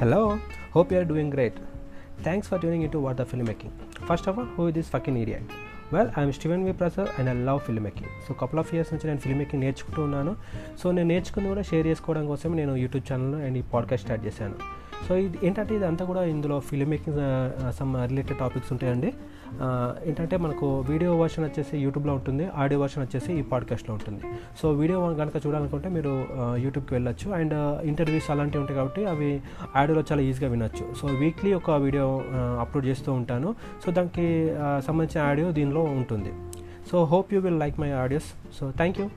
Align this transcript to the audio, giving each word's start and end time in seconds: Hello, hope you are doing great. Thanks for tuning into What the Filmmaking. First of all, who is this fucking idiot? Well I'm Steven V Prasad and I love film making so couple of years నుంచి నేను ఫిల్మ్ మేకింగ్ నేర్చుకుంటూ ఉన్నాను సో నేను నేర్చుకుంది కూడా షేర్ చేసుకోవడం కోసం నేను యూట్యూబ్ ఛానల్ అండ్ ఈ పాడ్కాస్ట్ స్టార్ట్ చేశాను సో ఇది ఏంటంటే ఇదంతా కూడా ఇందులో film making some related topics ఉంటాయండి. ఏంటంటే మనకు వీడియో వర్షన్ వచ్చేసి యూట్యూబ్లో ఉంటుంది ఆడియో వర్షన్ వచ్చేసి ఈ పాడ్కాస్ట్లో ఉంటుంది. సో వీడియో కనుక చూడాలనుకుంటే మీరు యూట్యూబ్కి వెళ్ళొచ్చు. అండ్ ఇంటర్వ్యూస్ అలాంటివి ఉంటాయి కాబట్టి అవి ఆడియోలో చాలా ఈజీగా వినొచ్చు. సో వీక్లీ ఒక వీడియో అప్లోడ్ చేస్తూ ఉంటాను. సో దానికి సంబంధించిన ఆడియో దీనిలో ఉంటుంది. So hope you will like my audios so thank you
Hello, 0.00 0.40
hope 0.72 0.92
you 0.92 0.98
are 0.98 1.04
doing 1.04 1.28
great. 1.28 1.52
Thanks 2.18 2.48
for 2.48 2.58
tuning 2.58 2.82
into 2.82 2.98
What 2.98 3.18
the 3.18 3.26
Filmmaking. 3.26 3.72
First 4.08 4.26
of 4.26 4.38
all, 4.38 4.46
who 4.46 4.68
is 4.68 4.74
this 4.74 4.88
fucking 4.88 5.16
idiot? 5.16 5.42
Well 5.92 6.10
I'm 6.18 6.32
Steven 6.32 6.64
V 6.64 6.72
Prasad 6.72 7.08
and 7.18 7.28
I 7.30 7.34
love 7.44 7.60
film 7.60 7.84
making 7.84 8.10
so 8.26 8.34
couple 8.34 8.58
of 8.58 8.68
years 8.74 8.90
నుంచి 8.92 9.06
నేను 9.06 9.18
ఫిల్మ్ 9.18 9.38
మేకింగ్ 9.38 9.62
నేర్చుకుంటూ 9.62 10.00
ఉన్నాను 10.02 10.32
సో 10.80 10.86
నేను 10.90 11.08
నేర్చుకుంది 11.08 11.48
కూడా 11.48 11.62
షేర్ 11.70 11.86
చేసుకోవడం 11.86 12.24
కోసం 12.26 12.50
నేను 12.56 12.76
యూట్యూబ్ 12.76 13.04
ఛానల్ 13.10 13.34
అండ్ 13.46 13.58
ఈ 13.58 13.62
పాడ్కాస్ట్ 13.72 14.04
స్టార్ట్ 14.06 14.24
చేశాను 14.26 14.56
సో 15.06 15.12
ఇది 15.24 15.38
ఏంటంటే 15.46 15.72
ఇదంతా 15.78 16.04
కూడా 16.10 16.22
ఇందులో 16.32 16.56
film 16.68 16.88
making 16.92 17.20
some 17.78 17.92
related 18.10 18.38
topics 18.42 18.70
ఉంటాయండి. 18.74 19.10
ఏంటంటే 20.08 20.36
మనకు 20.44 20.66
వీడియో 20.90 21.12
వర్షన్ 21.20 21.44
వచ్చేసి 21.46 21.74
యూట్యూబ్లో 21.84 22.12
ఉంటుంది 22.18 22.44
ఆడియో 22.62 22.78
వర్షన్ 22.82 23.02
వచ్చేసి 23.04 23.30
ఈ 23.40 23.42
పాడ్కాస్ట్లో 23.52 23.92
ఉంటుంది. 23.98 24.22
సో 24.60 24.66
వీడియో 24.80 24.98
కనుక 25.22 25.36
చూడాలనుకుంటే 25.44 25.88
మీరు 25.96 26.12
యూట్యూబ్కి 26.64 26.94
వెళ్ళొచ్చు. 26.96 27.28
అండ్ 27.38 27.56
ఇంటర్వ్యూస్ 27.90 28.28
అలాంటివి 28.34 28.60
ఉంటాయి 28.62 28.78
కాబట్టి 28.80 29.04
అవి 29.12 29.30
ఆడియోలో 29.80 30.04
చాలా 30.10 30.24
ఈజీగా 30.28 30.50
వినొచ్చు. 30.54 30.86
సో 31.00 31.06
వీక్లీ 31.22 31.52
ఒక 31.60 31.78
వీడియో 31.86 32.06
అప్లోడ్ 32.64 32.86
చేస్తూ 32.90 33.10
ఉంటాను. 33.20 33.50
సో 33.84 33.90
దానికి 33.98 34.28
సంబంధించిన 34.88 35.22
ఆడియో 35.30 35.48
దీనిలో 35.58 35.84
ఉంటుంది. 36.00 36.32
So 36.90 36.98
hope 37.14 37.28
you 37.34 37.40
will 37.48 37.60
like 37.64 37.76
my 37.84 37.90
audios 38.04 38.30
so 38.58 38.66
thank 38.78 39.00
you 39.02 39.08